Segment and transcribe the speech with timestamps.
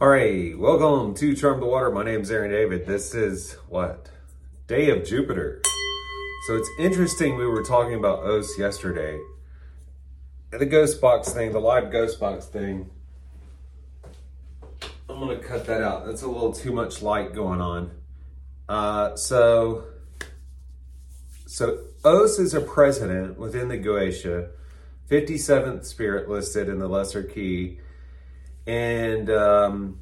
[0.00, 1.90] All right, welcome to Charm the Water.
[1.90, 2.86] My name is Aaron David.
[2.86, 4.08] This is what?
[4.68, 5.60] Day of Jupiter.
[6.46, 9.18] So it's interesting, we were talking about Os yesterday.
[10.52, 12.88] The ghost box thing, the live ghost box thing.
[15.10, 16.06] I'm gonna cut that out.
[16.06, 17.90] That's a little too much light going on.
[18.68, 19.82] Uh, so,
[21.44, 24.50] so Os is a president within the Goetia,
[25.10, 27.80] 57th spirit listed in the Lesser Key
[28.68, 29.98] and um,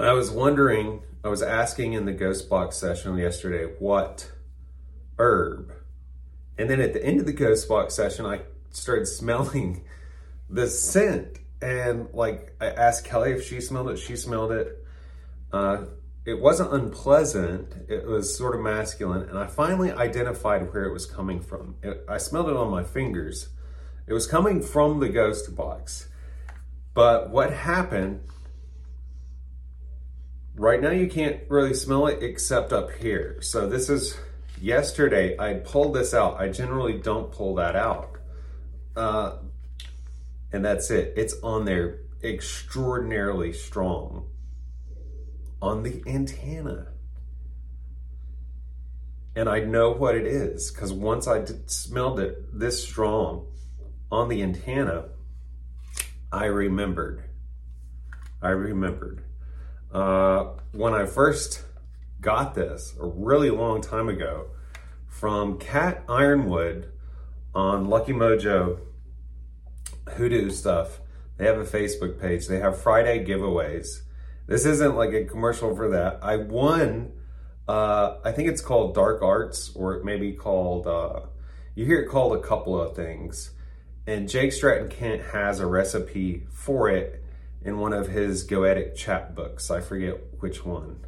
[0.00, 4.32] I was wondering, I was asking in the ghost box session yesterday, what
[5.16, 5.72] herb?
[6.58, 9.84] And then at the end of the ghost box session, I started smelling
[10.48, 11.38] the scent.
[11.62, 13.98] And like, I asked Kelly if she smelled it.
[13.98, 14.84] She smelled it.
[15.52, 15.84] Uh,
[16.26, 17.74] it wasn't unpleasant.
[17.88, 19.28] It was sort of masculine.
[19.28, 21.76] And I finally identified where it was coming from.
[21.80, 23.50] It, I smelled it on my fingers.
[24.08, 26.08] It was coming from the ghost box.
[26.94, 28.20] But what happened,
[30.54, 33.40] right now you can't really smell it except up here.
[33.42, 34.18] So this is
[34.60, 36.40] yesterday, I pulled this out.
[36.40, 38.16] I generally don't pull that out.
[38.96, 39.36] Uh,
[40.52, 41.14] and that's it.
[41.16, 44.28] It's on there extraordinarily strong
[45.62, 46.88] on the antenna.
[49.36, 53.46] And I know what it is because once I smelled it this strong
[54.10, 55.04] on the antenna,
[56.32, 57.24] I remembered.
[58.40, 59.24] I remembered.
[59.92, 61.64] Uh, when I first
[62.20, 64.50] got this a really long time ago
[65.06, 66.88] from Cat Yronwode
[67.54, 68.78] on Lucky Mojo
[70.16, 71.00] Hoodoo stuff.
[71.36, 72.46] They have a Facebook page.
[72.46, 74.02] They have Friday giveaways.
[74.46, 76.18] This isn't like a commercial for that.
[76.22, 77.12] I won,
[77.68, 81.20] uh, I think it's called Dark Arts, or it may be called, uh,
[81.74, 83.52] you hear it called a couple of things.
[84.10, 87.22] And Jake Stratton Kent has a recipe for it
[87.62, 89.70] in one of his Goetic chapbooks.
[89.70, 91.06] I forget which one.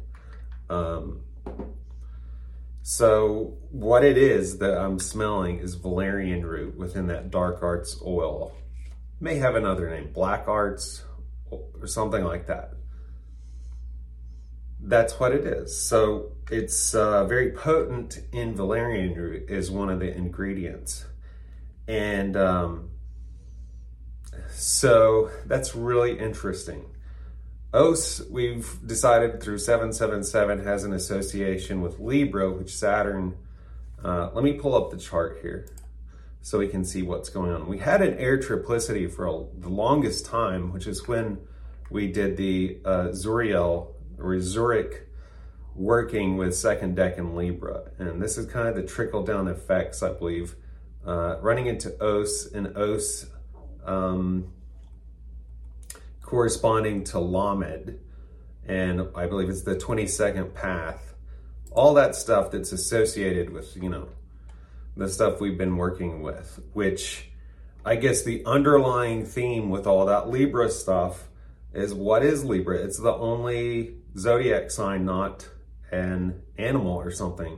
[0.69, 1.19] Um,
[2.81, 8.55] so what it is that I'm smelling is valerian root within that dark arts oil.
[9.19, 11.03] May have another name, black arts
[11.51, 12.71] or something like that.
[14.79, 15.77] That's what it is.
[15.77, 21.05] So it's uh, very potent in valerian root is one of the ingredients.
[21.85, 22.91] And um,
[24.53, 26.85] so that's really interesting.
[27.73, 33.35] OS, we've decided through 777 has an association with Libra, which Saturn,
[34.03, 35.67] uh, let me pull up the chart here
[36.41, 37.67] so we can see what's going on.
[37.67, 41.39] We had an air triplicity for a, the longest time, which is when
[41.89, 45.07] we did the uh, Zuriel or Zurich
[45.75, 47.91] working with second decan Libra.
[47.97, 50.55] And this is kind of the trickle down effects, I believe,
[51.05, 53.25] uh, running into Os and Os
[53.85, 54.51] um,
[56.21, 57.99] corresponding to Lamed.
[58.65, 61.13] And I believe it's the 22nd path.
[61.71, 64.09] All that stuff that's associated with, you know,
[64.95, 67.29] the stuff we've been working with, which
[67.85, 71.27] I guess the underlying theme with all that Libra stuff
[71.73, 72.77] is what is Libra?
[72.77, 75.49] It's the only zodiac sign not
[75.91, 77.57] an animal or something.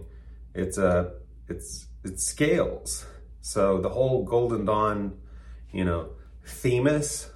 [0.53, 1.13] It's a
[1.47, 3.05] it's it's scales.
[3.41, 5.17] So the whole Golden Dawn,
[5.75, 6.07] you know,
[6.45, 7.29] Themis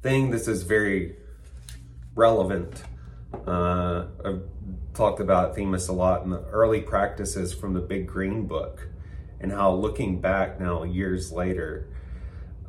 [0.00, 1.16] thing, this is very
[2.14, 2.84] relevant.
[3.46, 4.42] Uh, I've
[4.94, 8.88] talked about Themis a lot in the early practices from the Big Green Book
[9.40, 11.88] and how looking back now years later,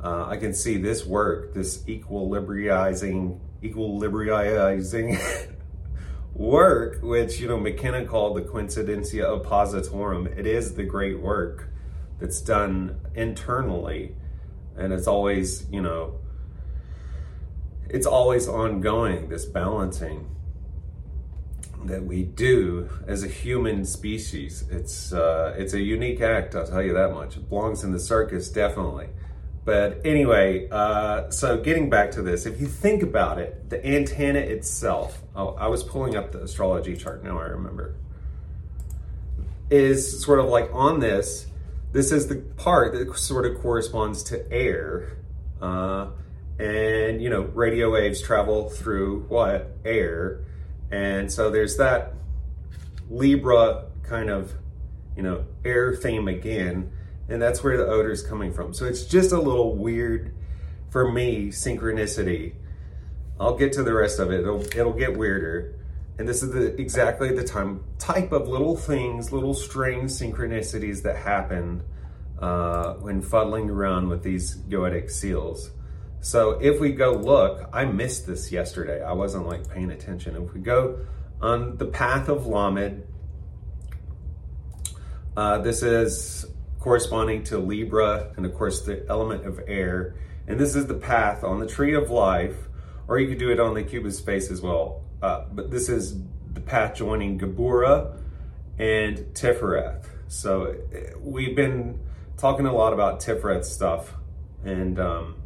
[0.02, 5.20] uh, I can see this work, this equilibrizing, equilibrizing
[6.34, 10.36] work, which, you know, McKenna called the Coincidentia Oppositorum.
[10.36, 11.69] It is the great work
[12.20, 14.14] that's done internally.
[14.76, 16.20] And it's always, you know,
[17.88, 20.28] it's always ongoing, this balancing
[21.84, 24.64] that we do as a human species.
[24.70, 27.36] It's, uh, it's a unique act, I'll tell you that much.
[27.36, 29.08] It belongs in the circus, definitely.
[29.64, 34.40] But anyway, uh, so getting back to this, if you think about it, the antenna
[34.40, 37.94] itself, oh, I was pulling up the astrology chart, now I remember,
[39.70, 41.46] is sort of like on this,
[41.92, 45.16] this is the part that sort of corresponds to air.
[45.60, 46.10] Uh,
[46.58, 49.72] and, you know, radio waves travel through what?
[49.84, 50.44] Air.
[50.90, 52.14] And so there's that
[53.08, 54.52] Libra kind of,
[55.16, 56.92] you know, air theme again.
[57.28, 58.74] And that's where the odor is coming from.
[58.74, 60.34] So it's just a little weird
[60.90, 62.54] for me, synchronicity.
[63.38, 64.40] I'll get to the rest of it.
[64.40, 65.74] It'll, it'll get weirder.
[66.20, 71.16] And this is the, exactly the time type of little things, little strange synchronicities that
[71.16, 71.82] happen
[72.38, 75.70] uh, when fuddling around with these goetic seals.
[76.20, 79.02] So if we go look, I missed this yesterday.
[79.02, 80.36] I wasn't like paying attention.
[80.36, 81.06] If we go
[81.40, 83.06] on the path of Lamed,
[85.38, 86.44] uh, this is
[86.80, 90.16] corresponding to Libra and of course the element of air.
[90.46, 92.56] And this is the path on the tree of life,
[93.08, 95.06] or you could do it on the cube of space as well.
[95.22, 96.16] Uh, but this is
[96.54, 98.16] the path joining Geburah
[98.78, 100.06] and Tifereth.
[100.28, 100.76] So
[101.20, 102.00] we've been
[102.38, 104.14] talking a lot about Tifereth stuff,
[104.64, 105.36] and um,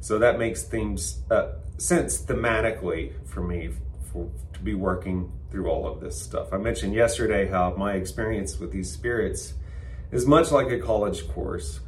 [0.00, 3.70] so that makes things uh, sense thematically for me
[4.12, 6.52] for, to be working through all of this stuff.
[6.52, 9.54] I mentioned yesterday how my experience with these spirits
[10.10, 11.80] is much like a college course.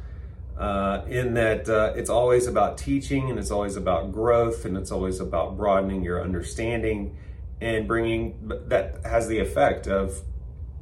[0.57, 4.91] Uh, in that uh, it's always about teaching and it's always about growth and it's
[4.91, 7.17] always about broadening your understanding
[7.61, 10.21] and bringing that has the effect of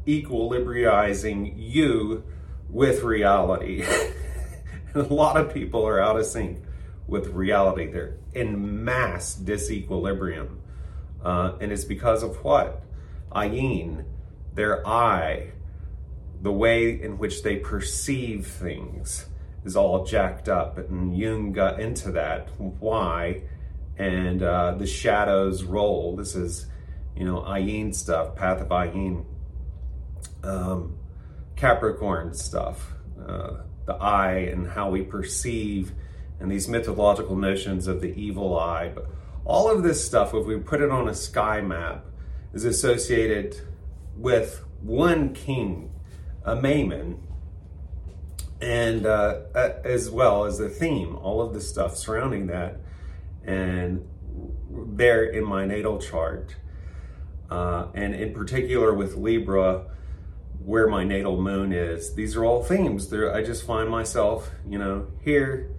[0.07, 2.23] equilibrizing you
[2.69, 3.83] with reality.
[4.95, 6.63] a lot of people are out of sync
[7.05, 7.91] with reality.
[7.91, 10.57] They're in mass disequilibrium.
[11.23, 12.81] Uh, and it's because of what?
[13.31, 14.05] Ayin,
[14.53, 15.51] their eye,
[16.41, 19.25] the way in which they perceive things
[19.65, 20.77] is all jacked up.
[20.77, 22.47] And Jung got into that.
[22.57, 23.41] Why?
[23.99, 26.15] And uh, the shadows roll.
[26.15, 26.65] This is,
[27.15, 29.25] you know, Ayin stuff, Path of Ayin
[30.43, 30.97] um,
[31.55, 32.93] Capricorn stuff,
[33.27, 35.91] uh, the eye and how we perceive,
[36.39, 38.89] and these mythological notions of the evil eye.
[38.93, 39.07] But
[39.45, 42.05] all of this stuff, if we put it on a sky map,
[42.53, 43.59] is associated
[44.15, 45.91] with one king,
[46.45, 47.19] Amaymon,
[48.61, 52.79] and uh, as well as the theme, all of the stuff surrounding that,
[53.45, 54.07] and
[54.71, 56.55] there in my natal chart,
[57.49, 59.85] uh, and in particular with Libra
[60.63, 62.13] where my natal moon is.
[62.13, 65.71] These are all themes that I just find myself, you know, here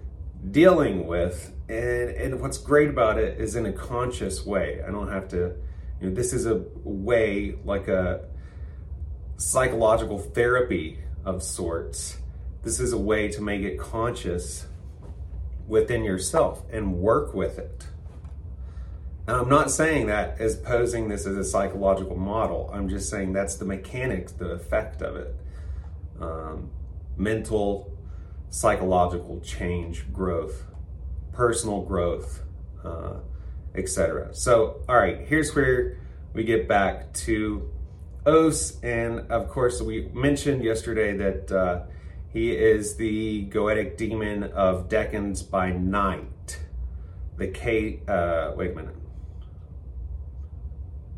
[0.50, 1.52] dealing with.
[1.68, 4.82] And, and what's great about it is in a conscious way.
[4.86, 5.54] I don't have to,
[6.00, 8.28] you know, this is a way like a
[9.36, 12.18] psychological therapy of sorts.
[12.62, 14.66] This is a way to make it conscious
[15.70, 17.86] within yourself and work with it.
[19.28, 22.68] And I'm not saying that as posing this as a psychological model.
[22.74, 25.36] I'm just saying that's the mechanics, the effect of it.
[26.20, 26.70] Um,
[27.16, 27.96] mental,
[28.50, 30.66] psychological change, growth,
[31.32, 32.42] personal growth,
[32.84, 33.18] uh,
[33.76, 34.34] etc.
[34.34, 35.98] So, all right, here's where
[36.32, 37.70] we get back to
[38.26, 38.80] Os.
[38.82, 41.82] And of course, we mentioned yesterday that uh,
[42.32, 46.60] he is the goetic demon of Decans by night.
[47.36, 48.94] The K, uh, wait a minute.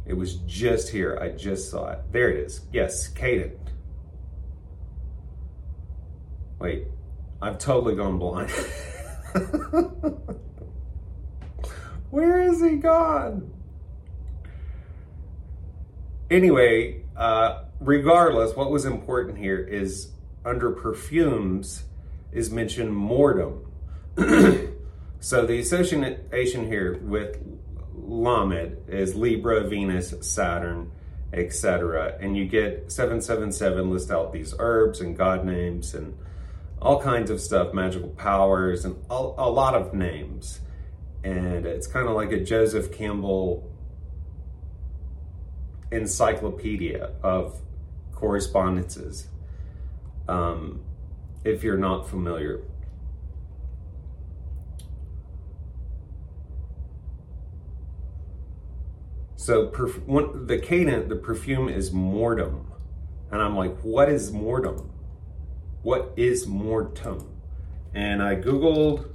[0.07, 1.19] It was just here.
[1.21, 1.99] I just saw it.
[2.13, 2.63] There it is.
[2.73, 3.59] Yes, Caden.
[6.59, 6.87] Wait,
[7.43, 8.51] I've totally gone blind.
[12.11, 13.53] Where is he gone?
[16.31, 20.12] Anyway, uh, regardless, what was important here is
[20.45, 21.85] under perfumes
[22.33, 23.67] is mentioned mortem.
[25.21, 27.39] so the association here with
[27.95, 30.91] Lamed is Libra, Venus, Saturn,
[31.33, 32.17] etc.
[32.21, 36.17] And you get 777 list out these herbs and god names and
[36.81, 40.61] all kinds of stuff, magical powers, and a, a lot of names.
[41.23, 43.71] And it's kind of like a Joseph Campbell
[45.93, 47.61] encyclopedia of
[48.13, 49.29] correspondences.
[50.29, 50.81] Um,
[51.45, 52.63] if you're not familiar
[59.43, 62.71] So perf- the cadent, the perfume is mortem.
[63.33, 64.93] And I'm like, what is mortem?
[65.83, 67.29] What is mortem?
[67.93, 69.13] And I Googled,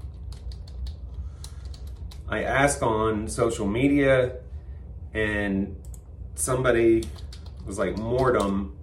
[2.28, 4.40] I asked on social media,
[5.14, 5.82] and
[6.36, 7.06] somebody
[7.66, 8.77] was like, mortem,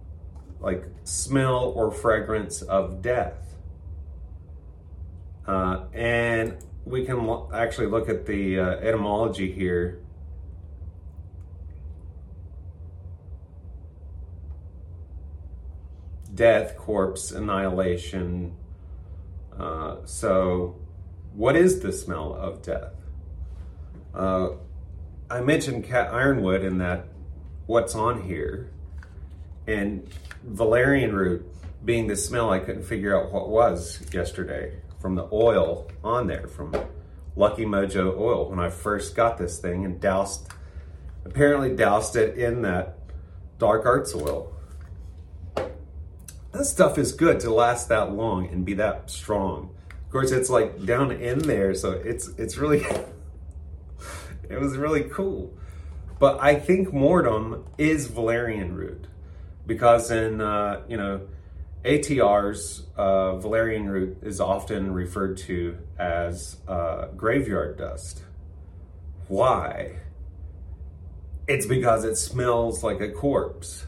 [0.65, 3.55] like smell or fragrance of death.
[5.47, 10.01] Uh, and we can lo- actually look at the uh, etymology here
[16.35, 18.57] death, corpse, annihilation.
[19.57, 20.77] Uh, so,
[21.35, 22.93] what is the smell of death?
[24.13, 24.51] Uh,
[25.31, 27.07] I mentioned Cat Yronwode in that
[27.67, 28.71] what's on here,
[29.67, 30.09] and
[30.43, 31.47] valerian root
[31.85, 36.47] being the smell I couldn't figure out what was yesterday from the oil on there
[36.47, 36.75] from
[37.37, 40.49] Lucky Mojo oil when I first got this thing and doused,
[41.25, 42.99] apparently doused it in that
[43.59, 44.55] dark arts oil
[46.55, 49.75] that stuff is good to last that long and be that strong.
[49.91, 52.79] Of course, it's like down in there, so it's it's really
[54.49, 55.53] it was really cool.
[56.21, 59.09] But I think mortem is valerian root
[59.67, 61.21] because in uh, you know
[61.85, 68.23] ATRs, uh, valerian root is often referred to as uh, graveyard dust.
[69.29, 69.97] Why?
[71.47, 73.87] It's because it smells like a corpse.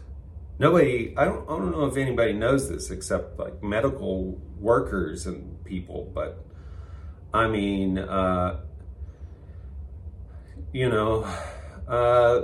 [0.58, 5.62] Nobody, I don't, I don't know if anybody knows this except like medical workers and
[5.64, 6.44] people, but
[7.32, 8.60] I mean, uh,
[10.72, 11.26] you know,
[11.88, 12.42] uh,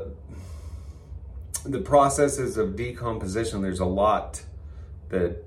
[1.64, 4.42] the processes of decomposition, there's a lot
[5.09, 5.45] that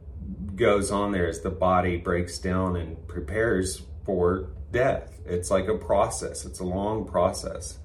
[0.56, 5.20] goes on there as the body breaks down and prepares for death.
[5.26, 7.80] It's like a process, it's a long process.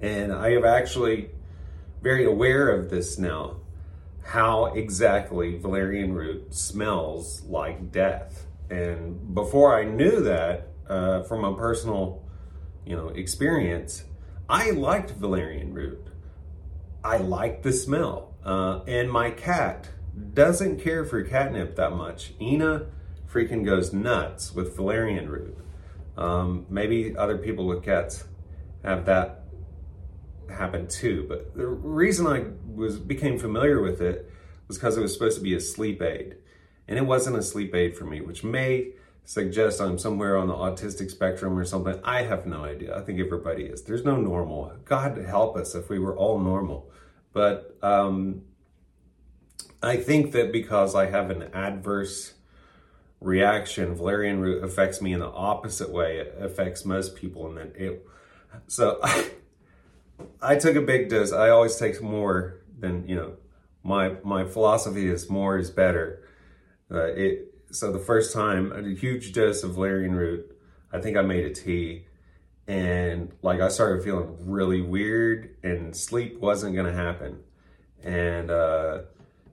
[0.00, 1.30] And I am actually
[2.02, 3.56] very aware of this now
[4.22, 8.46] how exactly valerian root smells like death.
[8.70, 12.22] And before I knew that, uh, from a personal,
[12.84, 14.04] you know, experience,
[14.48, 16.09] I liked valerian root.
[17.10, 18.36] I like the smell.
[18.44, 19.88] Uh, and my cat
[20.32, 22.34] doesn't care for catnip that much.
[22.40, 22.86] Ina
[23.28, 25.58] freaking goes nuts with valerian root.
[26.16, 28.22] Um, maybe other people with cats
[28.84, 29.42] have that
[30.48, 31.26] happen too.
[31.28, 34.30] But the reason I was became familiar with it
[34.68, 36.36] was because it was supposed to be a sleep aid.
[36.86, 38.92] And it wasn't a sleep aid for me, which may
[39.24, 42.00] suggest I'm somewhere on the autistic spectrum or something.
[42.04, 42.96] I have no idea.
[42.96, 43.82] I think everybody is.
[43.82, 44.72] There's no normal.
[44.84, 46.88] God help us if we were all normal.
[47.32, 48.42] But um,
[49.82, 52.34] I think that because I have an adverse
[53.20, 57.46] reaction, valerian root affects me in the opposite way it affects most people.
[57.46, 58.06] And then it,
[58.66, 59.30] so I,
[60.42, 61.32] I took a big dose.
[61.32, 63.32] I always take more than, you know,
[63.82, 66.22] my, my philosophy is more is better.
[66.90, 70.56] Uh, it, so the first time, a huge dose of valerian root,
[70.92, 72.06] I think I made a tea
[72.66, 77.40] and like I started feeling really weird and sleep wasn't to happen.
[78.02, 79.02] And, uh,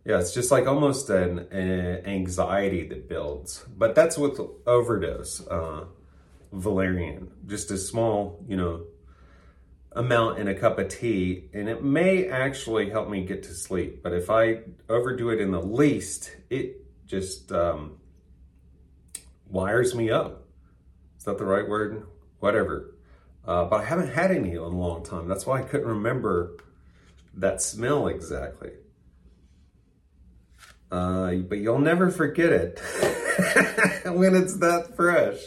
[0.06, 3.66] yeah, it's just like almost an, an, anxiety that builds.
[3.76, 5.86] But that's with overdose, uh,
[6.54, 7.30] valerian.
[7.46, 8.86] Just a small, you know,
[9.98, 14.04] amount in a cup of tea, and it may actually help me get to sleep.
[14.04, 17.98] But if I overdo it in the least, it just um,
[19.50, 20.46] wires me up.
[21.18, 22.06] Is that the right word?
[22.40, 22.94] Whatever.
[23.48, 25.28] Uh, but I haven't had any in a long time.
[25.28, 26.58] That's why I couldn't remember
[27.36, 28.72] that smell exactly.
[30.92, 32.80] Uh, but you'll never forget it
[34.06, 35.38] when it's that fresh.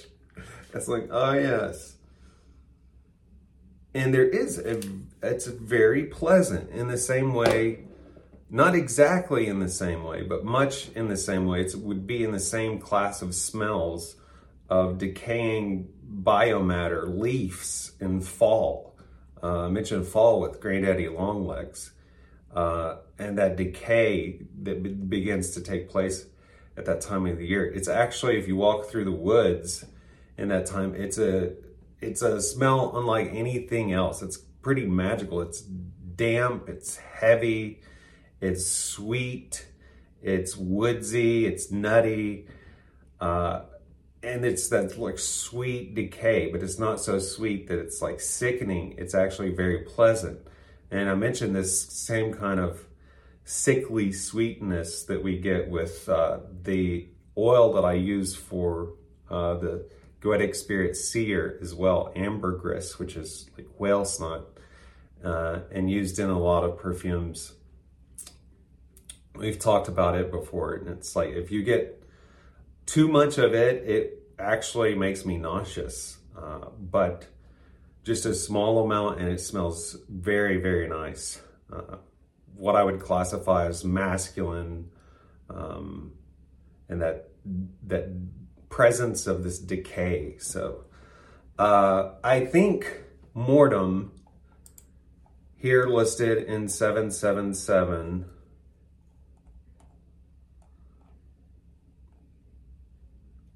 [0.73, 1.97] It's like, oh yes.
[3.95, 4.81] And there is a,
[5.23, 7.85] it's very pleasant in the same way,
[8.49, 11.63] not exactly in the same way, but much in the same way.
[11.63, 14.17] It would be in the same class of smells
[14.71, 15.89] of decaying
[16.23, 18.97] biomatter, leaves in fall.
[19.43, 21.93] Uh, I mentioned fall with Granddaddy Longlegs
[22.55, 26.27] uh, and that decay that be- begins to take place
[26.77, 27.65] at that time of the year.
[27.65, 29.85] It's actually, if you walk through the woods
[30.37, 31.53] in that time, it's a
[32.01, 34.23] it's a smell unlike anything else.
[34.23, 35.43] It's pretty magical.
[35.43, 36.69] It's damp.
[36.69, 37.83] It's heavy.
[38.41, 39.67] It's sweet.
[40.23, 41.47] It's woodsy.
[41.47, 42.47] It's nutty.
[43.21, 43.63] Uh,
[44.23, 48.95] and it's that like sweet decay, but it's not so sweet that it's like sickening.
[48.99, 50.41] It's actually very pleasant.
[50.91, 52.87] And I mentioned this same kind of
[53.45, 58.95] sickly sweetness that we get with uh, the oil that I use for
[59.31, 59.89] uh, the
[60.21, 64.45] Goetic Spirit Seer as well, ambergris, which is like whale snot,
[65.25, 67.55] uh, and used in a lot of perfumes.
[69.35, 72.00] We've talked about it before, and it's like if you get
[72.87, 76.19] too much of it, it actually makes me nauseous.
[76.37, 77.27] Uh, but
[78.03, 81.41] just a small amount and it smells very, very nice.
[81.73, 81.97] Uh,
[82.57, 84.91] what I would classify as masculine
[85.49, 86.13] um,
[86.89, 87.29] and that
[87.87, 88.09] that
[88.69, 90.37] presence of this decay.
[90.39, 90.85] So
[91.59, 93.03] uh, I think
[93.35, 94.13] mortem
[95.57, 98.27] here listed in 777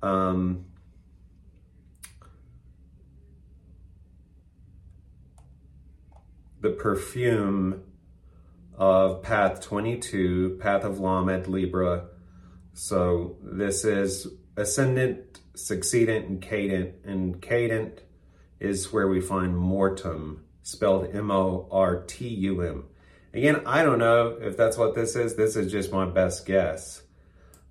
[0.05, 0.67] um,
[6.61, 7.83] the perfume
[8.77, 12.05] of path 22, path of Lamed, Libra.
[12.75, 16.93] So this is ascendant, succedent, and cadent.
[17.05, 18.01] And cadent
[18.61, 22.85] is where we find mortum, spelled M-O-R-T-U-M.
[23.33, 25.35] Again, I don't know if that's what this is.
[25.35, 27.01] This is just my best guess.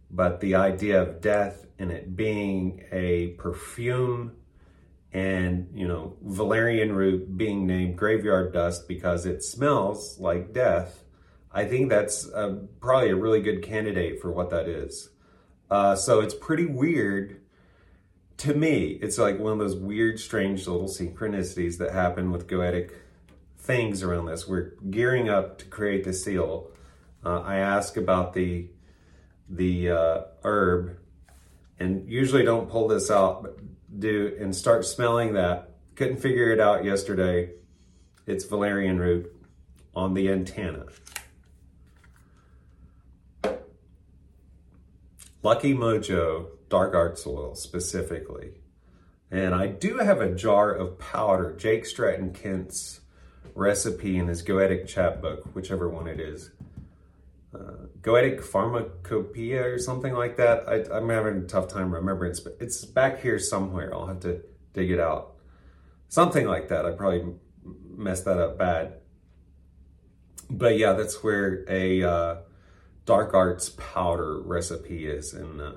[0.10, 4.34] but the idea of death and it being a perfume
[5.12, 11.04] and you know valerian root being named graveyard dust because it smells like death
[11.52, 15.10] i think that's uh, probably a really good candidate for what that is.
[15.70, 17.42] Uh, so it's pretty weird
[18.38, 19.00] to me.
[19.02, 22.92] It's like one of those weird strange little synchronicities that happen with goetic
[23.58, 24.48] things around this.
[24.48, 26.70] We're gearing up to create the seal.
[27.26, 28.70] Uh, i ask about the
[29.50, 30.98] the uh, herb
[31.84, 33.58] and usually don't pull this out but
[34.00, 35.76] do and start smelling that.
[35.96, 37.52] Couldn't figure it out yesterday.
[38.26, 39.32] It's valerian root
[39.94, 40.86] on the antenna.
[45.44, 48.54] Lucky Mojo Dark Arts Oil specifically.
[49.30, 53.02] And I do have a jar of powder, Jake Stratton Kent's
[53.56, 56.52] recipe in his Goetic chapbook, whichever one it is
[58.02, 60.68] goetic pharmacopoeia or something like that.
[60.68, 62.32] I, am having a tough time remembering.
[62.32, 63.94] It's, it's back here somewhere.
[63.94, 64.42] I'll have to
[64.74, 65.36] dig it out.
[66.10, 66.86] Something like that.
[66.86, 67.34] I probably
[67.90, 68.96] messed that up bad.
[70.50, 72.36] But yeah, that's where a uh,
[73.06, 75.34] dark arts powder recipe is.
[75.34, 75.72] And uh,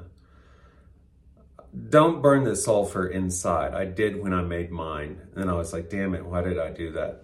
[1.88, 3.75] don't burn the sulfur inside.
[3.75, 5.21] I did when I made mine.
[5.37, 7.23] And I was like, damn it, why did I do that?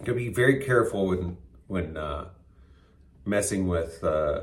[0.00, 1.36] You gotta be very careful when
[1.66, 2.28] when uh,
[3.28, 4.42] messing with uh,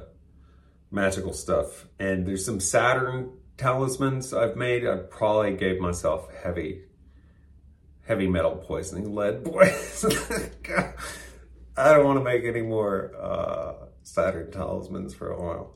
[0.92, 1.88] magical stuff.
[2.00, 4.88] And there's some Saturn talismans I've made.
[4.88, 6.84] I probably gave myself heavy,
[8.08, 10.51] heavy metal poisoning, lead poisoning.
[11.77, 13.74] I don't want to make any more uh,
[14.04, 15.74] Saturn talismans for a while.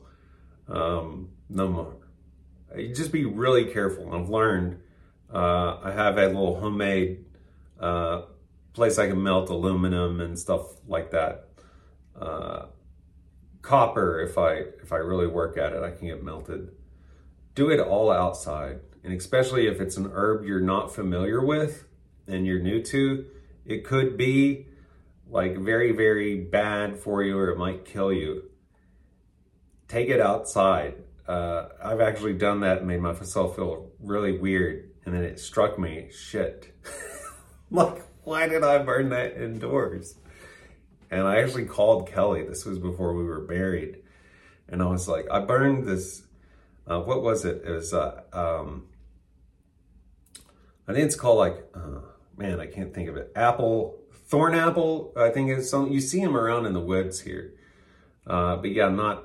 [0.68, 1.96] Um, no more.
[2.76, 4.14] You just be really careful.
[4.14, 4.80] I've learned.
[5.32, 7.24] Uh, I have a little homemade
[7.78, 8.22] uh,
[8.72, 11.48] place I can melt aluminum and stuff like that.
[12.18, 12.66] Uh,
[13.62, 16.70] copper if I if I really work at it I can get melted.
[17.54, 21.86] Do it all outside and especially if it's an herb you're not familiar with
[22.26, 23.26] and you're new to
[23.66, 24.66] it could be
[25.28, 28.44] like very very bad for you or it might kill you.
[29.88, 30.94] Take it outside.
[31.26, 35.78] Uh, I've actually done that and made myself feel really weird and then it struck
[35.78, 36.74] me shit.
[37.72, 40.16] Like why did I burn that indoors
[41.10, 42.44] and I actually called Kelly.
[42.44, 44.02] This was before we were married.
[44.68, 46.22] And I was like, I burned this.
[46.86, 47.62] Uh, what was it?
[47.64, 48.86] It was, uh, um,
[50.86, 52.00] I think it's called like, uh,
[52.36, 53.32] man, I can't think of it.
[53.34, 55.92] Apple, thorn apple, I think it's something.
[55.92, 57.54] you see them around in the woods here.
[58.26, 59.24] Uh, but yeah, not,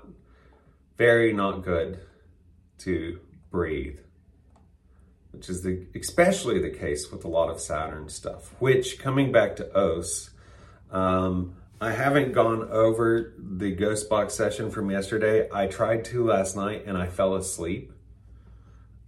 [0.97, 1.99] very not good
[2.79, 3.19] to
[3.51, 3.99] breathe
[5.35, 8.53] which is the especially the case with a lot of Saturn stuff.
[8.59, 10.29] Which coming back to Os,
[10.91, 15.49] um, I haven't gone over the ghost box session from yesterday.
[15.51, 17.91] I tried to last night and I fell asleep.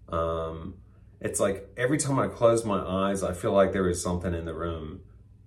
[0.09, 0.75] Um,
[1.21, 4.45] it's like every time I close my eyes, I feel like there is something in
[4.45, 5.01] the room.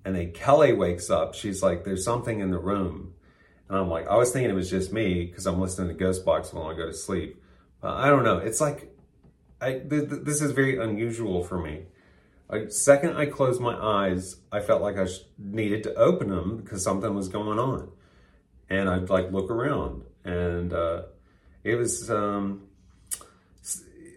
[0.05, 1.35] And then Kelly wakes up.
[1.35, 3.13] She's like, "There's something in the room,"
[3.69, 6.25] and I'm like, "I was thinking it was just me because I'm listening to Ghost
[6.25, 7.43] Box when I go to sleep."
[7.83, 8.39] But I don't know.
[8.39, 8.95] It's like,
[9.61, 11.85] I th- th- this is very unusual for me.
[12.51, 15.07] Like second I closed my eyes, I felt like I
[15.39, 17.93] needed to open them because something was going on,
[18.69, 21.03] and I'd like look around, and uh,
[21.63, 22.63] it was um,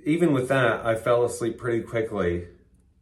[0.03, 2.47] even with that, I fell asleep pretty quickly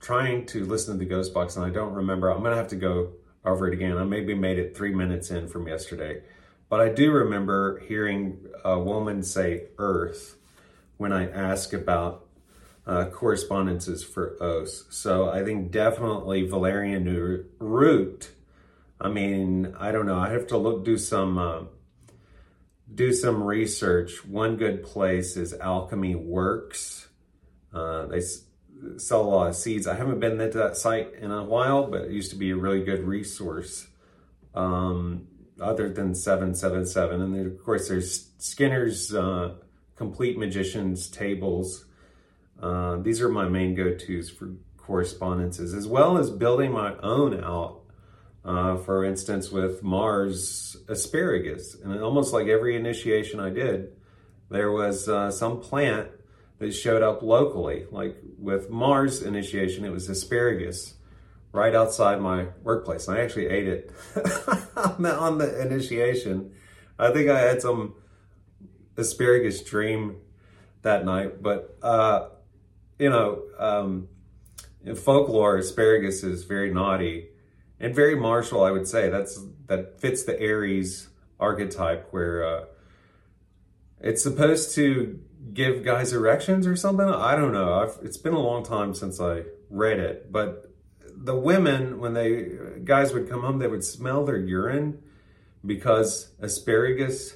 [0.02, 2.30] trying to listen to the Ghost Box, and I don't remember.
[2.30, 3.14] I'm gonna have to go
[3.46, 3.98] over it again.
[3.98, 6.24] I maybe made it three minutes in from yesterday,
[6.68, 10.36] but I do remember hearing a woman say "Earth"
[10.98, 12.28] when I asked about
[12.86, 14.86] uh, correspondences for os.
[14.90, 18.32] So I think definitely Valerian root.
[19.00, 20.20] I mean, I don't know.
[20.20, 21.64] I have to look do some uh,
[22.94, 24.26] do some research.
[24.26, 27.08] One good place is Alchemy Works.
[27.74, 28.22] Uh, they
[28.98, 29.88] sell a lot of seeds.
[29.88, 32.56] I haven't been to that site in a while, but it used to be a
[32.56, 33.88] really good resource.
[34.54, 35.28] Um,
[35.62, 37.22] other than 777.
[37.22, 39.54] And then, of course, there's Skinner's uh,
[39.96, 41.86] Complete Magician's Tables
[42.62, 47.80] uh, these are my main go-tos for correspondences, as well as building my own out.
[48.44, 53.94] Uh, for instance, with Mars asparagus, and almost like every initiation I did,
[54.50, 56.10] there was uh, some plant
[56.58, 57.86] that showed up locally.
[57.92, 60.96] Like with Mars initiation, it was asparagus
[61.52, 63.08] right outside my workplace.
[63.08, 63.92] And I actually ate it
[64.76, 66.54] on the initiation.
[66.98, 67.96] I think I had some
[68.98, 70.18] asparagus dream
[70.82, 72.30] that night, but uh,
[73.02, 74.08] you know, um,
[74.86, 77.30] in folklore, asparagus is very naughty
[77.80, 78.64] and very martial.
[78.64, 81.10] I would say that's that fits the Aries
[81.40, 82.66] archetype, where uh,
[84.00, 85.20] it's supposed to
[85.52, 87.08] give guys erections or something.
[87.08, 87.74] I don't know.
[87.74, 90.72] I've, it's been a long time since I read it, but
[91.04, 92.52] the women, when they
[92.84, 95.02] guys would come home, they would smell their urine
[95.66, 97.36] because asparagus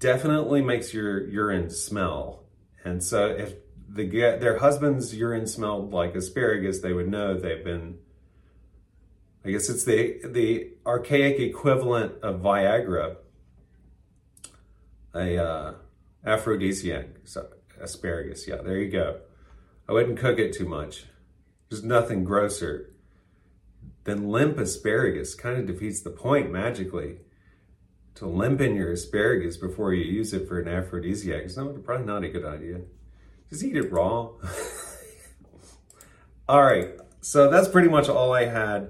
[0.00, 2.42] definitely makes your urine smell.
[2.84, 3.54] And so if
[3.94, 7.98] the their husband's urine smelled like asparagus, they would know they've been.
[9.44, 13.16] I guess it's the the archaic equivalent of Viagra,
[15.14, 15.74] a uh,
[16.24, 17.06] aphrodisiac.
[17.24, 17.48] So
[17.80, 19.20] asparagus, yeah, there you go.
[19.88, 21.06] I wouldn't cook it too much.
[21.68, 22.94] There's nothing grosser
[24.04, 25.34] than limp asparagus.
[25.34, 27.18] Kind of defeats the point magically.
[28.16, 32.24] To limp in your asparagus before you use it for an aphrodisiac is probably not
[32.24, 32.82] a good idea.
[33.52, 34.30] Just eat it raw.
[36.48, 36.88] all right,
[37.20, 38.88] so that's pretty much all I had.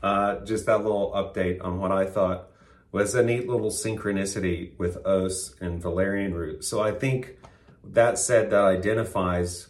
[0.00, 2.50] Uh, just that little update on what I thought
[2.92, 6.64] was a neat little synchronicity with Os and Valerian root.
[6.64, 7.36] So I think
[7.82, 9.66] that said, that identifies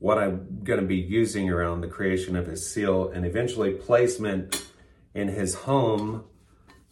[0.00, 4.66] what I'm going to be using around the creation of his seal and eventually placement
[5.14, 6.24] in his home,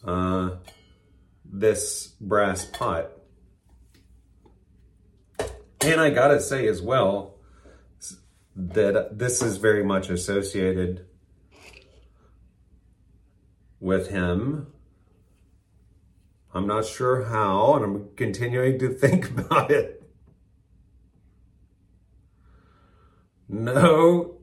[0.05, 0.51] uh,
[1.43, 3.11] this brass pot.
[5.83, 7.35] And I gotta say as well
[8.55, 11.05] that this is very much associated
[13.81, 14.67] with him.
[16.53, 20.01] I'm not sure how, and I'm continuing to think about it.
[23.49, 24.37] No,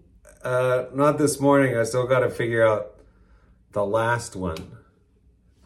[0.44, 1.76] uh, not this morning.
[1.76, 3.00] I still got to figure out
[3.72, 4.58] the last one.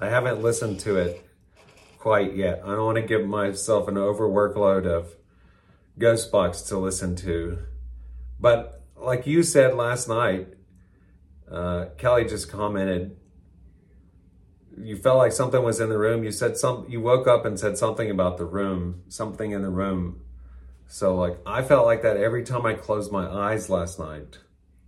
[0.00, 1.28] I haven't listened to it
[1.98, 2.60] quite yet.
[2.64, 5.14] I don't want to give myself an overworkload of
[5.98, 7.58] Ghostbox to listen to.
[8.40, 10.48] But like you said last night,
[11.50, 13.16] uh, Kelly just commented.
[14.76, 16.24] You felt like something was in the room.
[16.24, 16.86] You said some.
[16.88, 20.20] You woke up and said something about the room, something in the room.
[20.88, 24.38] So like I felt like that every time I closed my eyes last night.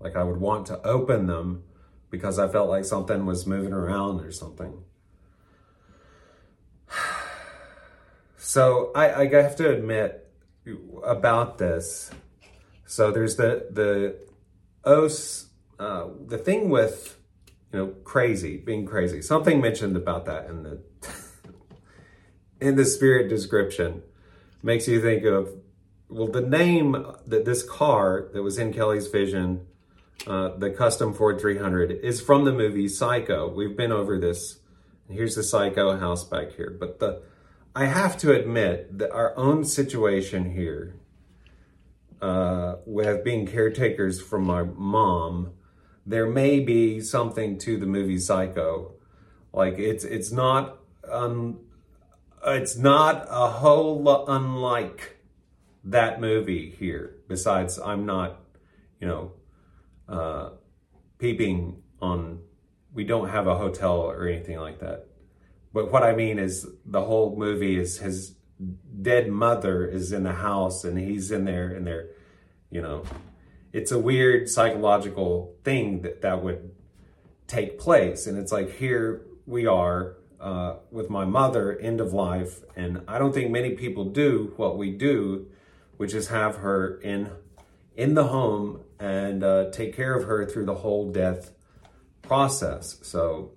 [0.01, 1.65] Like I would want to open them
[2.11, 4.85] because I felt like something was moving around or something.
[8.39, 10.26] So I, I have to admit,
[11.05, 12.11] about this.
[12.87, 14.17] So there's the the
[14.85, 15.47] os
[15.79, 17.19] uh, the thing with
[17.73, 19.23] you know crazy being crazy.
[19.23, 20.81] Something mentioned about that in the
[22.61, 24.03] in the spirit description
[24.63, 25.51] makes you think of
[26.09, 26.93] well the name
[27.27, 29.67] that this car that was in Kelly's vision.
[30.27, 33.53] Uh, the custom Ford 300 is from the movie Psycho.
[33.53, 34.61] We've been over this.
[35.11, 36.75] Here's the Psycho house back here.
[36.81, 37.23] But the
[37.77, 40.97] I have to admit that our own situation here,
[42.23, 45.51] uh, with being caretakers for my mom,
[46.07, 48.95] there may be something to the movie Psycho.
[49.53, 51.61] Like it's it's not um,
[52.47, 55.19] it's not a whole lot unlike
[55.85, 57.17] that movie here.
[57.29, 58.41] Besides, I'm not,
[59.03, 59.33] you know,
[60.09, 60.51] uh,
[61.19, 62.41] peeping on.
[62.95, 65.09] We don't have a hotel or anything like that.
[65.77, 68.35] But what I mean is the whole movie is his
[69.03, 72.09] dead mother is in the house and he's in there and they're,
[72.71, 73.05] you know,
[73.75, 76.71] it's a weird psychological thing that that would
[77.47, 78.27] take place.
[78.27, 83.19] And it's like here we are uh, with my mother, end of life, and I
[83.19, 85.47] don't think many people do what we do,
[85.99, 87.31] which is have her in
[87.95, 91.51] in the home and uh, take care of her through the whole death
[92.23, 92.99] process.
[93.03, 93.51] So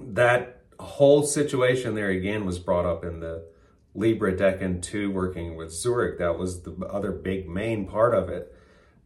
[0.00, 3.46] that whole situation there again was brought up in the
[3.94, 6.18] Libra Decan 2 working with Zurich.
[6.18, 8.54] That was the other big main part of it.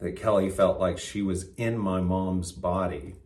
[0.00, 3.16] That Kelly felt like she was in my mom's body,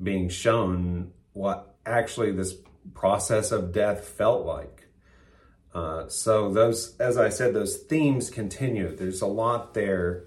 [0.00, 2.54] being shown what actually this
[2.94, 4.86] process of death felt like.
[5.74, 8.94] Uh, so those, as I said, those themes continue.
[8.94, 10.24] There's a lot there,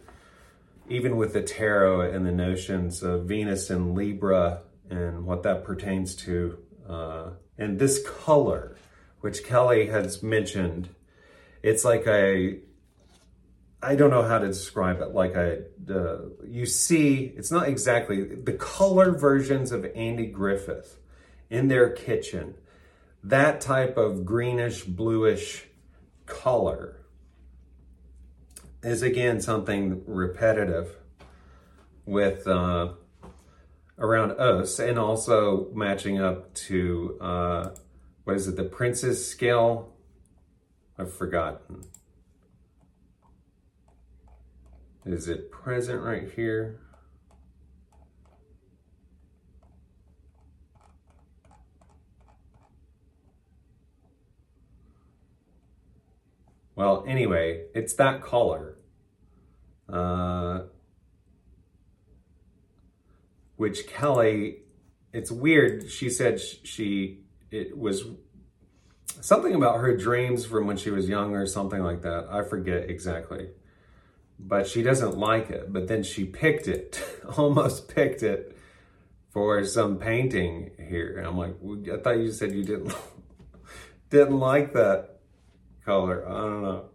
[0.90, 6.16] even with the tarot and the notions of Venus and Libra and what that pertains
[6.18, 8.76] to uh, and this color,
[9.22, 10.90] which Kelly has mentioned,
[11.64, 12.60] it's like a,
[13.84, 15.10] I don't know how to describe it.
[15.10, 21.00] Like a, uh, you see, it's not exactly the color versions of Andy Griffith
[21.50, 22.56] in their kitchen.
[23.24, 25.66] That type of greenish, bluish
[26.26, 26.98] color
[28.84, 30.96] is again something repetitive
[32.06, 32.94] with uh,
[34.02, 37.70] around us and also matching up to, uh,
[38.24, 39.94] what is it, the Princess scale?
[40.98, 41.84] I've forgotten.
[45.06, 46.80] Is it present right here?
[56.76, 58.78] Well, anyway, it's that color.
[59.88, 60.64] Uh,
[63.62, 64.64] which Kelly,
[65.14, 65.88] it's weird.
[65.88, 67.20] She said she,
[67.52, 68.06] it was
[69.20, 72.26] something about her dreams from when she was young or something like that.
[72.32, 73.50] I forget exactly.
[74.40, 75.72] But she doesn't like it.
[75.72, 77.00] But then she picked it,
[77.38, 78.58] almost picked it
[79.30, 81.20] for some painting here.
[81.20, 81.54] And I'm like,
[81.88, 82.96] I thought you said you didn't
[84.10, 85.20] didn't like that
[85.86, 86.28] color.
[86.28, 86.86] I don't know.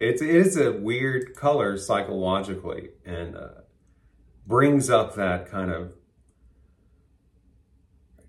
[0.00, 3.48] It's it is a weird color psychologically and uh,
[4.46, 5.92] brings up that kind of.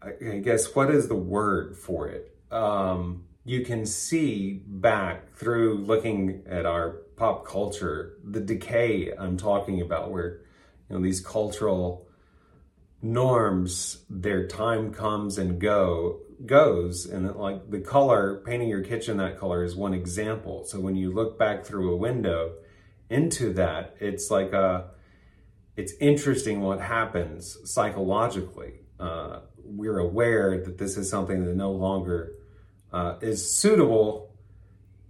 [0.01, 2.35] I guess what is the word for it?
[2.51, 9.81] Um, you can see back through looking at our pop culture the decay I'm talking
[9.81, 10.41] about, where
[10.89, 12.07] you know these cultural
[13.01, 19.39] norms, their time comes and go goes and like the color painting your kitchen that
[19.39, 22.53] color is one example so when you look back through a window
[23.09, 24.89] into that it's like a
[25.75, 32.33] it's interesting what happens psychologically uh, we're aware that this is something that no longer
[32.91, 34.35] uh, is suitable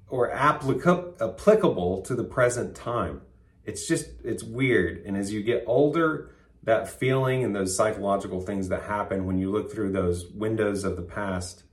[0.08, 3.22] or applica- applicable to the present time
[3.66, 8.70] it's just it's weird and as you get older that feeling and those psychological things
[8.70, 11.64] that happen when you look through those windows of the past.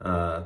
[0.00, 0.44] Uh,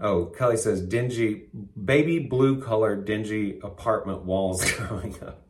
[0.00, 1.44] oh, Kelly says dingy,
[1.82, 5.42] baby blue colored dingy apartment walls growing up.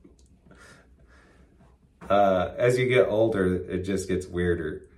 [2.09, 4.89] Uh, as you get older, it just gets weirder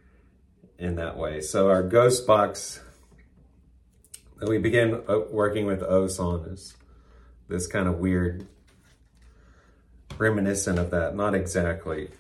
[0.79, 1.41] in that way.
[1.41, 2.81] So our ghost box
[4.39, 6.77] that we begin uh, working with Os on is
[7.49, 8.47] this kind of weird
[10.19, 11.17] reminiscent of that.
[11.17, 12.11] Not exactly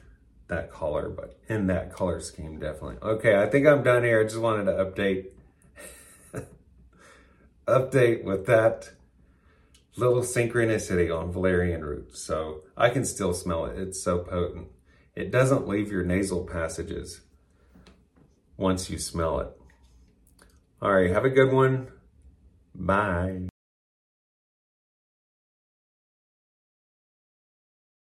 [0.48, 2.96] that color, but in that color scheme, definitely.
[3.00, 4.20] Okay, I think I'm done here.
[4.20, 5.26] I just wanted to update
[7.66, 8.90] update with that
[9.96, 12.16] little synchronicity on valerian root.
[12.16, 13.78] So I can still smell it.
[13.78, 14.68] It's so potent.
[15.14, 17.20] It doesn't leave your nasal passages
[18.56, 19.48] once you smell it.
[20.80, 21.88] All right, have a good one.
[22.74, 23.49] Bye.